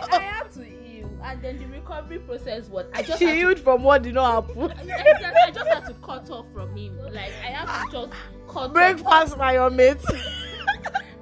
and 1.25 1.41
then 1.41 1.57
the 1.57 1.65
recovery 1.65 2.19
process 2.19 2.69
was 2.69 2.85
I 2.93 3.01
just 3.01 3.19
she 3.19 3.25
had 3.25 3.57
to 3.57 3.63
from 3.63 3.83
what 3.83 4.03
did 4.03 4.13
not 4.13 4.47
happen 4.47 4.71
Exactly. 4.71 4.93
I 5.41 5.51
just 5.51 5.69
had 5.69 5.85
to 5.87 5.93
cut 5.95 6.29
off 6.29 6.45
from 6.53 6.75
him. 6.75 6.97
Like 6.99 7.31
I 7.43 7.47
have 7.47 7.85
to 7.85 7.91
just 7.91 8.13
cut 8.47 8.73
break 8.73 9.03
off. 9.05 9.35
your 9.53 9.69
mates 9.69 10.05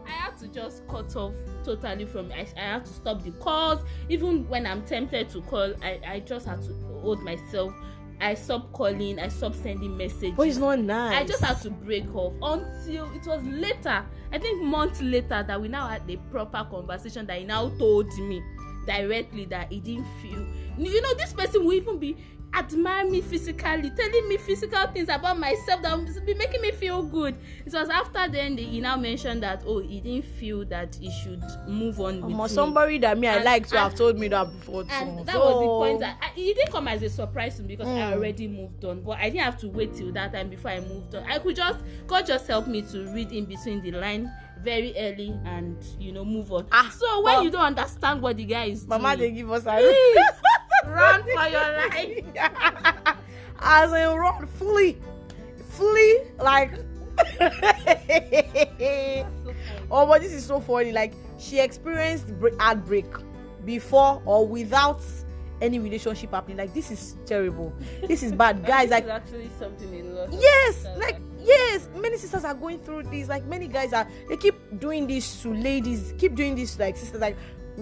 I 0.06 0.10
had 0.10 0.38
to 0.40 0.48
just 0.48 0.86
cut 0.88 1.16
off 1.16 1.34
totally 1.64 2.06
from 2.06 2.32
I, 2.32 2.46
I 2.58 2.60
had 2.60 2.86
to 2.86 2.94
stop 2.94 3.24
the 3.24 3.32
calls. 3.32 3.82
Even 4.10 4.48
when 4.50 4.68
I'm 4.68 4.82
tempted 4.84 5.30
to 5.30 5.42
call, 5.42 5.74
I, 5.82 6.00
I 6.06 6.20
just 6.20 6.46
had 6.46 6.62
to 6.64 6.74
hold 7.02 7.24
myself. 7.24 7.74
I 8.22 8.36
stopped 8.36 8.72
calling, 8.72 9.20
I 9.20 9.28
stopped 9.28 9.56
sending 9.56 9.98
messages. 9.98 10.34
but 10.38 10.48
it's 10.48 10.58
not 10.58 10.80
nice 10.80 11.24
I 11.24 11.26
just 11.26 11.44
had 11.44 11.60
to 11.64 11.70
break 11.70 12.14
off 12.16 12.34
until 12.42 13.12
it 13.14 13.26
was 13.26 13.44
later, 13.44 14.06
I 14.32 14.38
think 14.38 14.64
months 14.64 15.02
later, 15.02 15.44
that 15.46 15.60
we 15.60 15.68
now 15.68 15.88
had 15.88 16.04
a 16.10 16.16
proper 16.32 16.66
conversation 16.70 17.26
that 17.26 17.40
he 17.40 17.44
now 17.44 17.70
told 17.78 18.08
me 18.20 18.42
directly 18.86 19.46
that 19.46 19.72
he 19.72 19.80
didn't 19.80 20.08
feel. 20.22 20.46
You 20.78 21.02
know, 21.02 21.14
this 21.16 21.34
person 21.34 21.64
will 21.66 21.74
even 21.74 22.00
be 22.00 22.18
admire 22.56 23.10
me 23.10 23.20
physically, 23.22 23.90
telling 23.90 24.28
me 24.30 24.38
physical 24.38 24.86
things 24.88 25.10
about 25.10 25.40
myself 25.40 25.82
that 25.82 25.98
will 25.98 26.06
be 26.24 26.36
making 26.36 26.62
me 26.62 26.72
feel 26.72 27.02
good. 27.02 27.36
It 27.66 27.74
was 27.74 27.90
after 27.90 28.28
then 28.32 28.56
that 28.56 28.62
he 28.62 28.80
now 28.80 28.96
mentioned 28.96 29.42
that 29.42 29.64
oh 29.66 29.80
he 29.80 30.00
didn't 30.00 30.26
feel 30.26 30.64
that 30.66 30.96
he 31.02 31.10
should 31.24 31.44
move 31.68 32.00
on 32.00 32.22
with 32.22 32.36
Omo, 32.36 32.44
me. 32.44 32.48
somebody 32.50 32.98
that 33.00 33.18
me 33.18 33.28
I 33.28 33.42
like 33.42 33.68
to 33.70 33.80
have 33.80 33.96
told 33.96 34.20
me 34.20 34.28
that 34.28 34.46
before 34.60 34.84
too. 34.84 34.90
and 34.92 35.26
that 35.26 35.34
so, 35.34 35.40
was 35.40 35.60
the 35.62 35.68
point 35.68 36.00
that 36.02 36.18
I, 36.22 36.40
it 36.40 36.56
didn't 36.56 36.72
come 36.72 36.88
as 36.88 37.02
a 37.02 37.10
surprise 37.10 37.56
to 37.58 37.64
me 37.64 37.70
because 37.76 37.88
I 37.88 38.02
Mm. 38.04 38.14
already 38.14 38.48
moved 38.48 38.86
on. 38.86 39.02
But 39.02 39.18
I 39.18 39.30
didn't 39.32 39.46
have 39.46 39.58
to 39.62 39.70
wait 39.70 39.96
till 39.96 40.12
that 40.12 40.34
time 40.34 40.50
before 40.50 40.72
I 40.72 40.80
moved 40.80 41.16
on. 41.16 41.24
I 41.24 41.40
could 41.40 41.56
just 41.56 41.80
God 42.06 42.26
just 42.28 42.46
helped 42.48 42.68
me 42.68 42.84
to 42.84 43.12
read 43.14 43.32
in 43.32 43.46
between 43.46 43.82
the 43.82 43.92
line 43.94 44.32
very 44.64 44.94
early 44.98 45.38
and 45.46 45.78
you 46.00 46.12
know 46.12 46.24
move 46.26 46.52
on. 46.52 46.66
Ah, 46.72 46.90
so 46.98 47.22
when 47.22 47.36
but- 47.36 47.44
you 47.44 47.50
don't 47.52 47.66
understand 47.66 48.22
what 48.22 48.38
the 48.38 48.46
guy 48.46 48.66
is 48.66 48.88
Mama 48.88 49.16
they 49.18 49.32
give 49.32 49.52
us 49.52 49.66
a 49.66 49.76
please 49.76 50.18
run 50.88 51.22
for 51.24 51.48
your 51.50 51.78
life. 51.78 53.16
as 53.60 53.92
in 53.94 54.18
run, 54.18 54.48
flee, 54.48 54.98
flee 55.70 56.20
like. 56.40 56.72
oh, 59.92 60.06
but 60.08 60.22
this 60.22 60.34
is 60.34 60.46
so 60.46 60.60
funny. 60.60 60.92
Like 60.92 61.14
she 61.40 61.60
experienced 61.60 62.28
break- 62.40 62.60
heartbreak 62.60 63.06
before 63.66 64.22
or 64.26 64.48
without 64.48 65.02
any 65.62 65.80
relationship 65.80 66.32
happening. 66.32 66.58
Like 66.58 66.74
this 66.74 66.92
is 66.92 67.16
terrible. 67.26 67.74
This 68.08 68.24
is 68.24 68.32
bad, 68.32 68.66
guys. 68.66 68.90
Like 68.90 69.06
is 69.06 69.10
actually 69.10 69.50
something 69.60 69.94
in 69.94 70.16
love. 70.16 70.30
yes 70.34 70.86
like 70.98 71.18
yes 71.44 71.88
many 71.96 72.18
sisters 72.18 72.44
are 72.44 72.54
going 72.54 72.80
through 72.80 73.04
this. 73.04 73.28
Like 73.28 73.46
many 73.46 73.68
guys 73.68 73.94
are 73.94 74.08
they 74.30 74.38
keep 74.38 74.56
doing 74.80 75.08
this 75.08 75.42
to 75.44 75.54
ladies 75.54 76.14
keep 76.18 76.36
doing 76.36 76.56
this 76.56 76.76
to, 76.76 76.84
like 76.84 76.98
sisters. 76.98 77.22
Like 77.22 77.38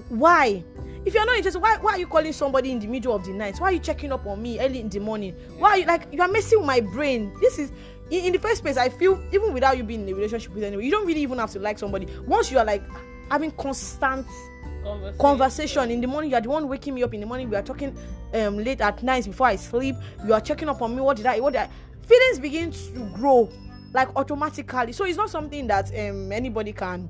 why? 0.09 0.63
If 1.03 1.13
you're 1.13 1.25
not 1.25 1.35
interested 1.35 1.59
why, 1.59 1.77
why 1.77 1.93
are 1.93 1.99
you 1.99 2.07
calling 2.07 2.33
somebody 2.33 2.71
in 2.71 2.79
the 2.79 2.87
middle 2.87 3.15
of 3.15 3.25
the 3.25 3.31
night? 3.33 3.59
Why 3.59 3.69
are 3.69 3.71
you 3.73 3.79
checking 3.79 4.11
up 4.11 4.25
on 4.25 4.41
me 4.41 4.59
early 4.59 4.79
in 4.79 4.89
the 4.89 4.99
morning? 4.99 5.35
Why 5.57 5.69
are 5.71 5.77
you 5.79 5.85
like 5.85 6.07
you 6.11 6.21
are 6.21 6.27
messing 6.27 6.59
with 6.59 6.67
my 6.67 6.79
brain. 6.79 7.33
This 7.41 7.59
is 7.59 7.71
in, 8.09 8.25
in 8.25 8.33
the 8.33 8.39
first 8.39 8.61
place 8.61 8.77
i 8.77 8.89
feel 8.89 9.21
even 9.31 9.53
without 9.53 9.77
you 9.77 9.83
being 9.83 10.01
in 10.01 10.09
a 10.09 10.13
relationship 10.13 10.53
with 10.53 10.63
anyone 10.63 10.83
you 10.83 10.91
don't 10.91 11.07
really 11.07 11.21
even 11.21 11.39
have 11.39 11.51
to 11.51 11.59
like 11.59 11.79
somebody. 11.79 12.07
Once 12.25 12.51
you 12.51 12.59
are 12.59 12.65
like 12.65 12.83
having 13.29 13.51
constant 13.51 14.27
conversation. 14.83 15.17
conversation 15.17 15.91
in 15.91 16.01
the 16.01 16.07
morning 16.07 16.31
you 16.31 16.37
are 16.37 16.41
the 16.41 16.49
one 16.49 16.67
waking 16.67 16.93
me 16.93 17.03
up. 17.03 17.13
In 17.13 17.21
the 17.21 17.25
morning 17.25 17.49
we 17.49 17.55
are 17.55 17.61
talking 17.63 17.95
um 18.33 18.57
late 18.57 18.81
at 18.81 19.01
night 19.01 19.25
before 19.25 19.47
i 19.47 19.55
sleep. 19.55 19.95
You 20.25 20.33
are 20.33 20.41
checking 20.41 20.69
up 20.69 20.81
on 20.81 20.95
me. 20.95 21.01
What 21.01 21.17
did 21.17 21.25
i 21.25 21.39
what 21.39 21.53
did 21.53 21.63
i 21.63 21.69
feelings 22.11 22.39
begin 22.39 22.71
to 22.71 23.09
grow 23.15 23.49
like 23.93 24.09
automatically. 24.15 24.93
So 24.93 25.05
it's 25.05 25.17
not 25.17 25.29
something 25.29 25.67
that 25.67 25.87
um 25.97 26.31
anybody 26.31 26.73
can 26.73 27.09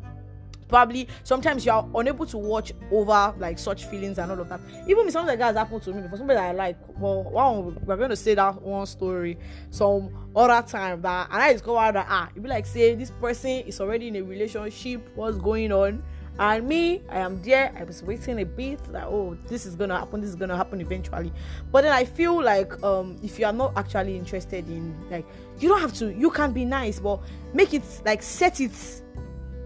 probably 0.67 1.07
sometimes 1.23 1.65
you 1.65 1.71
are 1.71 1.85
unable 1.95 2.25
to 2.25 2.37
watch 2.37 2.71
over 2.91 3.33
like 3.37 3.59
such 3.59 3.85
feelings 3.85 4.17
and 4.17 4.31
all 4.31 4.39
of 4.39 4.47
that. 4.49 4.61
Even 4.87 5.03
with 5.05 5.11
something 5.11 5.27
like 5.27 5.39
that 5.39 5.47
has 5.47 5.57
happened 5.57 5.83
to 5.83 5.93
me 5.93 6.01
before 6.01 6.17
somebody 6.17 6.37
that 6.37 6.45
i 6.45 6.51
like 6.53 6.77
well 6.97 7.23
wow 7.23 7.73
we're 7.83 7.97
going 7.97 8.09
to 8.09 8.15
say 8.15 8.33
that 8.35 8.61
one 8.61 8.85
story 8.85 9.37
some 9.69 10.09
other 10.33 10.65
time 10.65 11.01
that 11.01 11.27
and 11.29 11.41
i 11.41 11.51
discovered 11.51 11.93
that 11.95 12.07
ah 12.09 12.29
it 12.33 12.41
be 12.41 12.47
like 12.47 12.65
say 12.65 12.95
this 12.95 13.11
person 13.11 13.49
is 13.49 13.81
already 13.81 14.07
in 14.07 14.15
a 14.15 14.21
relationship 14.21 15.05
what's 15.15 15.37
going 15.37 15.73
on 15.73 16.01
and 16.39 16.67
me 16.67 17.01
i 17.09 17.19
am 17.19 17.41
there. 17.41 17.73
I 17.77 17.83
was 17.83 18.03
waiting 18.03 18.39
a 18.39 18.45
bit 18.45 18.79
like 18.91 19.03
oh 19.03 19.37
this 19.47 19.65
is 19.65 19.75
gonna 19.75 19.97
happen 19.97 20.21
this 20.21 20.29
is 20.29 20.35
gonna 20.35 20.57
happen 20.57 20.81
eventually. 20.81 21.31
But 21.71 21.81
then 21.83 21.91
i 21.91 22.05
feel 22.05 22.41
like 22.41 22.81
um 22.83 23.17
if 23.23 23.39
you 23.39 23.45
are 23.45 23.53
not 23.53 23.73
actually 23.75 24.17
interested 24.17 24.67
in 24.67 24.95
like 25.09 25.25
you 25.59 25.69
don't 25.69 25.81
have 25.81 25.93
to 25.95 26.13
you 26.13 26.29
can 26.31 26.51
be 26.51 26.65
nice 26.65 26.99
but 26.99 27.19
make 27.53 27.73
it 27.73 27.83
like 28.05 28.23
set 28.23 28.59
it 28.59 28.71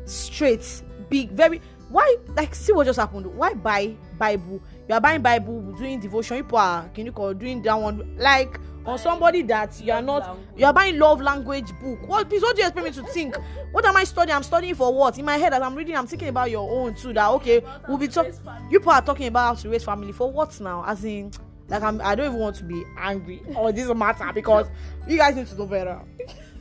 straight 0.05 0.83
big 1.09 1.31
very 1.31 1.61
why 1.89 2.15
like 2.35 2.55
see 2.55 2.73
what 2.73 2.85
just 2.85 2.99
happened. 2.99 3.25
Why 3.27 3.53
buy 3.53 3.95
bible 4.17 4.61
you 4.87 4.93
are 4.93 5.01
buying 5.01 5.21
bible 5.21 5.61
doing 5.77 5.99
devotion. 5.99 6.37
People 6.37 6.57
are 6.57 6.89
call 7.13 7.33
doing 7.33 7.61
that 7.63 7.75
one. 7.75 8.15
Like 8.17 8.59
on 8.85 8.99
somebody 8.99 9.41
that 9.43 9.79
you 9.81 9.91
are 9.91 10.01
not 10.01 10.21
language. 10.21 10.47
you 10.57 10.65
are 10.65 10.73
buying 10.73 10.99
love 10.99 11.21
language 11.21 11.67
book. 11.81 12.07
What 12.07 12.29
please 12.29 12.41
what 12.41 12.55
do 12.55 12.61
you 12.61 12.67
expect 12.67 12.85
me 12.85 12.91
to 13.03 13.11
think? 13.11 13.35
What 13.71 13.85
am 13.85 13.95
i 13.97 14.03
studying? 14.03 14.35
I'm 14.35 14.43
studying 14.43 14.75
for 14.75 14.93
what? 14.93 15.17
In 15.17 15.25
my 15.25 15.37
head 15.37 15.53
as 15.53 15.61
i'm 15.61 15.75
reading 15.75 15.95
i'm 15.95 16.07
thinking 16.07 16.27
about 16.29 16.51
your 16.51 16.69
own 16.69 16.95
too 16.95 17.13
that 17.13 17.29
okay 17.31 17.63
we'll 17.87 17.97
be 17.97 18.07
talking 18.07 18.33
you 18.69 18.79
people 18.79 18.91
are 18.91 19.01
talking 19.01 19.27
about 19.27 19.55
how 19.55 19.61
to 19.61 19.69
raise 19.69 19.83
family 19.83 20.11
for 20.11 20.31
what 20.31 20.59
now? 20.59 20.83
As 20.85 21.03
in 21.03 21.31
like 21.67 21.81
i'm 21.81 21.99
i 22.01 22.13
don't 22.15 22.27
even 22.27 22.39
want 22.39 22.55
to 22.55 22.63
be 22.63 22.83
angry 22.97 23.41
or 23.55 23.71
this 23.71 23.91
matter 23.93 24.29
because 24.33 24.67
you 25.07 25.17
guys 25.17 25.35
need 25.35 25.47
to 25.47 25.55
know 25.55 25.65
better 25.65 25.99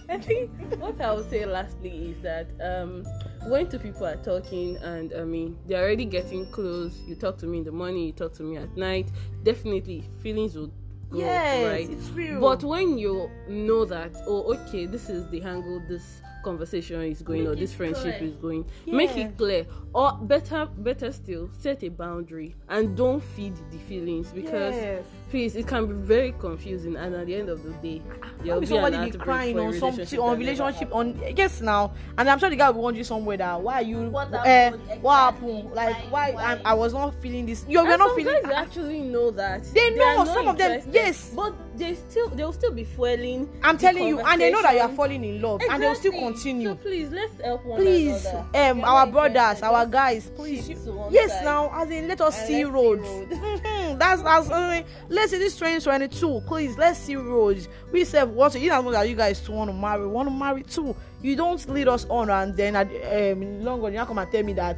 I 0.09 0.19
think 0.19 0.51
what 0.79 1.01
I 1.01 1.13
would 1.13 1.29
say 1.31 1.45
lastly 1.47 2.11
is 2.11 2.23
that 2.23 2.49
um, 2.61 3.05
when 3.49 3.69
two 3.69 3.79
people 3.79 4.07
are 4.07 4.17
talking 4.17 4.77
and 4.79 5.13
I 5.15 5.25
mean 5.25 5.57
they're 5.67 5.83
already 5.83 6.05
getting 6.05 6.47
close, 6.51 7.01
you 7.07 7.15
talk 7.15 7.39
to 7.39 7.47
me 7.47 7.59
in 7.59 7.65
the 7.65 7.73
morning, 7.73 8.05
you 8.05 8.13
talk 8.13 8.33
to 8.35 8.43
me 8.43 8.57
at 8.57 8.77
night, 8.77 9.11
definitely 9.43 10.05
feelings 10.23 10.57
will 10.57 10.71
grow, 11.11 11.21
yes 11.21 11.67
right? 11.67 11.91
it's 11.91 12.09
real 12.11 12.41
But 12.41 12.63
when 12.65 12.99
you 12.99 13.31
know 13.49 13.85
that, 13.87 14.13
oh, 14.27 14.55
okay, 14.55 14.87
this 14.87 15.09
is 15.09 15.29
the 15.31 15.43
angle 15.43 15.81
this 15.89 16.21
conversation 16.45 17.03
is 17.03 17.23
going 17.23 17.45
Make 17.45 17.53
or 17.53 17.57
this 17.57 17.73
friendship 17.73 18.19
clear. 18.19 18.29
is 18.31 18.37
going, 18.37 18.65
make 18.87 19.17
Yeah. 19.17 19.25
it 19.29 19.37
clear. 19.39 19.67
Or 19.95 20.13
better, 20.23 20.67
better 20.79 21.11
still, 21.13 21.49
set 21.59 21.83
a 21.83 21.89
boundary 21.89 22.55
and 22.69 22.97
don't 22.97 23.23
feed 23.23 23.55
the 23.71 23.79
feelings 23.79 24.31
because 24.33 24.75
Yes. 24.75 25.05
please, 25.31 25.57
it 25.57 25.67
can 25.67 25.87
be 25.87 25.95
very 25.95 26.33
confusing. 26.39 26.97
And 26.97 27.15
at 27.15 27.27
the 27.27 27.35
end 27.35 27.49
of 27.49 27.63
the 27.63 27.71
day, 27.87 28.03
there 28.45 28.55
will 28.55 28.61
be 28.61 28.67
somebody 28.67 29.11
be 29.11 29.19
crying 29.19 29.59
on 29.59 29.73
something 29.73 30.19
on 30.21 30.39
relationship 30.39 30.95
on 30.95 31.19
yes 31.37 31.61
now 31.61 31.93
and 32.19 32.29
i'm 32.29 32.39
sure 32.39 32.51
the 32.51 32.57
guy 32.57 32.69
will 32.69 32.75
be 32.75 32.81
wondering 32.81 33.05
somewhere 33.05 33.37
that 33.37 33.61
why 33.61 33.75
are 33.81 33.83
you 33.83 34.11
What 34.11 34.33
uh, 34.35 34.43
happened 34.45 34.83
what 35.03 35.35
exactly? 35.35 35.53
happened 35.55 35.75
like 35.75 35.97
Why- 36.11 36.33
why? 36.33 36.43
I'm, 36.45 36.61
i 36.65 36.75
was 36.75 36.93
not 36.93 37.15
feeling 37.23 37.47
this 37.47 37.65
you're, 37.69 37.87
you're 37.87 37.97
not 37.99 38.15
feeling 38.17 38.43
guys 38.43 38.53
actually 38.53 39.01
know 39.01 39.31
that 39.33 39.65
They 39.73 39.99
are 39.99 40.17
know, 40.19 40.25
some 40.25 40.49
of 40.49 40.59
them- 40.59 40.83
yes. 40.91 41.33
but 41.35 41.55
they 41.76 41.95
still 41.95 42.28
they'll 42.31 42.52
still 42.52 42.71
be 42.73 42.85
fueling 42.85 43.49
i'm 43.62 43.76
telling 43.76 44.07
you 44.07 44.21
and 44.21 44.40
they 44.40 44.50
know 44.50 44.62
that 44.62 44.75
you 44.75 44.81
are 44.81 44.88
falling 44.90 45.25
in 45.25 45.43
love 45.43 45.61
and 45.71 45.83
they'll 45.83 45.95
still 45.95 46.12
Exactly. 46.12 46.33
continue. 46.33 46.69
So 46.69 46.75
please 46.76 47.11
let's 47.11 47.40
help 47.40 47.64
one 47.64 47.81
please 47.81 48.25
another. 48.26 48.47
um 48.71 48.78
You're 48.78 48.87
our 48.87 49.07
not 49.07 49.12
brothers 49.12 49.62
our 49.62 49.87
guys 49.87 50.31
please. 50.31 50.69
yes 51.11 51.31
side. 51.33 51.45
now 51.45 51.71
as 51.75 51.90
in 51.90 52.07
let 52.09 52.21
us 52.21 52.38
And 52.38 52.47
see 52.47 52.54
see 52.54 52.64
road 52.64 53.00
that's 53.99 54.23
that's 54.23 54.50
uh, 54.50 54.83
let's 55.09 55.33
see 55.33 55.38
this 55.38 55.54
2022 55.59 56.43
please 56.47 56.76
let's 56.78 56.99
see 56.99 57.16
road 57.16 57.66
we 57.93 58.04
said 58.04 58.25
what 58.25 58.54
you 58.61 58.69
know 58.69 58.90
that 58.93 59.09
you 59.09 59.16
guys 59.16 59.49
want 59.49 59.69
to 59.71 59.75
marry 59.76 60.07
want 60.07 60.28
to 60.28 60.35
marry 60.35 60.62
too. 60.62 60.95
You 61.23 61.37
don't 61.37 61.66
lead 61.71 61.88
us 61.88 62.04
on 62.11 62.28
and 62.31 62.54
then 62.57 62.76
at 62.76 62.87
um, 63.33 63.62
long 63.64 63.81
run 63.81 63.93
you 63.95 64.04
come 64.04 64.19
and 64.19 64.31
tell 64.31 64.43
me 64.43 64.52
that 64.54 64.76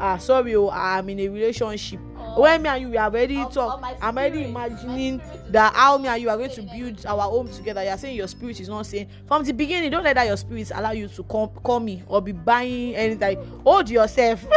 ah 0.00 0.16
sorry 0.18 0.56
oh 0.56 0.70
i'm 0.70 1.08
in 1.08 1.20
a 1.20 1.28
relationship. 1.28 2.00
When 2.36 2.62
me 2.62 2.68
and 2.68 2.80
you 2.82 2.88
we 2.90 2.96
are 2.96 3.06
already 3.06 3.38
Oh, 3.38 3.48
talk. 3.48 3.80
oh, 3.82 3.96
i'm 4.02 4.16
already 4.18 4.44
imagining 4.44 5.20
that 5.50 5.72
how 5.74 5.98
me 5.98 6.08
and 6.08 6.20
you 6.22 6.28
are 6.30 6.36
going 6.36 6.50
to 6.50 6.62
build 6.62 7.04
our 7.06 7.22
home 7.22 7.48
together. 7.48 7.82
You 7.82 7.90
are 7.90 7.98
saying 7.98 8.16
your 8.16 8.28
spirit 8.28 8.60
is 8.60 8.68
not 8.68 8.86
saying 8.86 9.08
from 9.26 9.44
the 9.44 9.52
beginning 9.52 9.90
don't 9.90 10.04
let 10.04 10.14
that 10.14 10.26
your 10.26 10.36
spirit 10.36 10.70
allow 10.74 10.90
you 10.92 11.08
to 11.08 11.22
come 11.24 11.48
call 11.62 11.80
me 11.80 12.02
or 12.06 12.20
be 12.20 12.32
buying 12.32 12.94
anything. 12.94 13.38
Hold 13.64 13.88
yourself. 13.90 14.44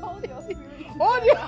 Hold 0.00 0.24
your 0.24 0.42
spirit. 0.42 0.86
hold 0.98 1.24
your 1.24 1.38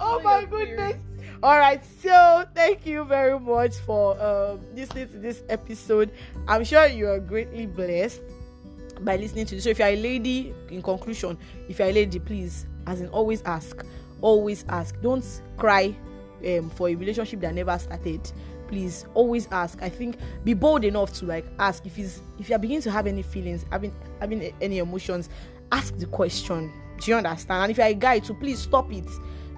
oh 0.00 0.20
my 0.22 0.44
goodness. 0.44 0.96
All 1.42 1.58
right 1.58 1.82
so 2.02 2.44
thank 2.54 2.86
you 2.86 3.04
very 3.04 3.38
much 3.38 3.74
for 3.86 4.20
um 4.20 4.60
listening 4.74 5.08
to 5.08 5.18
this 5.18 5.42
episode. 5.48 6.10
I'm 6.46 6.64
sure 6.64 6.86
you 6.86 7.08
are 7.08 7.20
greatly 7.20 7.66
blessed 7.66 8.22
by 9.00 9.16
listening 9.16 9.46
to 9.46 9.54
this. 9.54 9.64
So 9.64 9.70
if 9.70 9.78
you're 9.78 9.88
a 9.88 9.96
lady 9.96 10.54
in 10.70 10.82
conclusion 10.82 11.38
if 11.68 11.78
you're 11.78 11.88
a 11.88 11.92
lady 11.92 12.18
please 12.18 12.66
as 12.86 13.00
in 13.00 13.08
always 13.08 13.42
ask 13.42 13.84
always 14.20 14.64
ask. 14.68 15.00
Don't 15.00 15.24
cry 15.56 15.94
um, 16.46 16.70
for 16.70 16.88
a 16.88 16.94
relationship 16.94 17.40
that 17.40 17.54
never 17.54 17.78
started. 17.78 18.30
Please 18.68 19.06
always 19.14 19.48
ask. 19.50 19.82
I 19.82 19.88
think 19.88 20.16
be 20.44 20.54
bold 20.54 20.84
enough 20.84 21.12
to 21.14 21.26
like 21.26 21.46
ask. 21.58 21.86
If 21.86 21.98
it's 21.98 22.20
if 22.38 22.48
you're 22.48 22.58
beginning 22.58 22.82
to 22.82 22.90
have 22.90 23.06
any 23.06 23.22
feelings 23.22 23.64
having 23.70 23.94
having 24.20 24.52
any 24.60 24.78
emotions 24.78 25.28
ask 25.72 25.96
the 25.96 26.06
question. 26.06 26.72
Do 27.00 27.10
you 27.10 27.16
understand? 27.16 27.62
And 27.62 27.70
if 27.70 27.78
you're 27.78 27.86
a 27.86 27.94
guy 27.94 28.18
to 28.20 28.34
please 28.34 28.58
stop 28.58 28.92
it. 28.92 29.08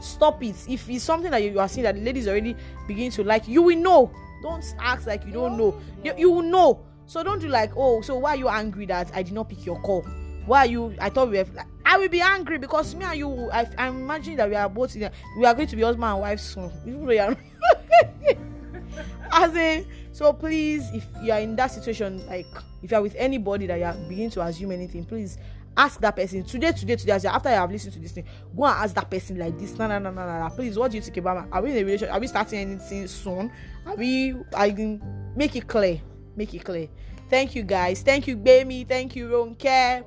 Stop 0.00 0.42
it. 0.42 0.56
If 0.68 0.88
it's 0.88 1.04
something 1.04 1.30
that 1.30 1.42
you 1.42 1.58
are 1.58 1.68
seeing 1.68 1.84
that 1.84 1.94
the 1.94 2.00
ladies 2.00 2.28
already 2.28 2.54
beginning 2.86 3.10
to 3.12 3.24
like 3.24 3.48
you 3.48 3.62
will 3.62 3.78
know. 3.78 4.12
Don't 4.42 4.64
act 4.78 5.06
like 5.06 5.26
you 5.26 5.32
don't 5.32 5.58
know. 5.58 5.78
You 6.02 6.30
will 6.30 6.42
know 6.42 6.86
so 7.10 7.24
don't 7.24 7.40
do 7.40 7.48
like 7.48 7.72
oh 7.76 8.00
so 8.02 8.16
why 8.16 8.30
are 8.30 8.36
you 8.36 8.48
angry 8.48 8.86
that 8.86 9.10
i 9.14 9.20
did 9.22 9.32
not 9.34 9.48
pick 9.48 9.66
your 9.66 9.80
call? 9.80 10.02
Why 10.46 10.60
are 10.60 10.66
you 10.66 10.94
i 11.00 11.10
thought 11.10 11.28
we 11.28 11.38
were 11.38 11.46
like, 11.54 11.66
i 11.84 11.98
will 11.98 12.08
be 12.08 12.20
angry 12.20 12.56
because 12.56 12.94
me 12.94 13.04
and 13.04 13.18
you 13.18 13.50
i 13.50 13.68
i'm 13.78 14.02
imagining 14.02 14.36
that 14.36 14.48
we 14.48 14.54
are 14.54 14.68
both 14.68 14.94
in 14.94 15.10
we 15.36 15.44
are 15.44 15.52
going 15.54 15.66
to 15.66 15.74
be 15.74 15.82
husband 15.82 16.04
and 16.04 16.20
wife 16.20 16.38
soon 16.38 16.70
even 16.86 17.04
though 17.04 17.10
you 17.12 17.20
are 17.20 17.36
as 19.32 19.56
in 19.56 19.86
so 20.12 20.32
please 20.32 20.88
if 20.94 21.04
you 21.20 21.32
are 21.32 21.40
in 21.40 21.56
that 21.56 21.72
situation 21.72 22.24
like 22.28 22.46
if 22.80 22.92
you 22.92 22.96
are 22.96 23.02
with 23.02 23.16
anybody 23.18 23.66
that 23.66 23.80
you 23.80 23.84
are 23.84 23.94
beginning 24.08 24.30
to 24.30 24.40
assume 24.42 24.70
anything 24.70 25.04
please 25.04 25.36
ask 25.76 26.00
that 26.00 26.14
person 26.14 26.44
today 26.44 26.70
today 26.70 26.94
today 26.94 27.12
as 27.12 27.24
after 27.24 27.48
you 27.48 27.56
have 27.56 27.72
listened 27.72 27.92
to 27.92 27.98
this 27.98 28.12
thing 28.12 28.24
go 28.56 28.66
and 28.66 28.84
ask 28.84 28.94
that 28.94 29.10
person 29.10 29.36
like 29.36 29.58
this 29.58 29.76
no 29.76 29.88
no 29.88 29.98
no 29.98 30.12
no 30.12 30.24
no 30.24 30.48
please 30.54 30.78
what 30.78 30.92
do 30.92 30.96
you 30.96 31.02
think 31.02 31.16
about 31.16 31.44
me 31.44 31.50
are 31.50 31.60
we 31.60 31.70
in 31.72 31.76
a 31.78 31.84
relationship 31.84 32.14
are 32.14 32.20
we 32.20 32.28
starting 32.28 32.58
anything 32.60 33.08
soon? 33.08 33.50
Are 33.84 33.96
we 33.96 34.36
i 34.54 34.70
make 35.34 35.56
it 35.56 35.66
clear 35.66 36.00
make 36.36 36.54
it 36.54 36.64
clear. 36.64 36.88
Thank 37.28 37.54
you 37.54 37.62
guys. 37.62 38.02
Thank 38.02 38.26
you 38.26 38.36
baby 38.36 38.84
thank 38.84 39.14
you 39.14 39.28
ronke 39.28 40.04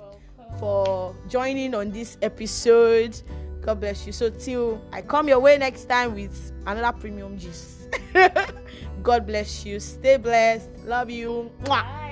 for 0.60 1.16
joining 1.30 1.74
on 1.74 1.92
this 1.92 2.18
episode. 2.22 3.22
God 3.62 3.80
bless 3.80 4.06
you. 4.06 4.12
So 4.12 4.30
till 4.30 4.82
i 4.92 5.02
come 5.02 5.28
your 5.28 5.40
way 5.40 5.58
next 5.58 5.86
time 5.86 6.16
with 6.16 6.52
another 6.68 6.98
premium 6.98 7.38
juice. 7.38 7.88
god 9.04 9.26
bless 9.26 9.66
you. 9.66 9.80
Stay 9.80 10.18
blessed. 10.18 10.70
Love 10.86 11.10
you. 11.10 11.52
Mwah. 11.64 12.03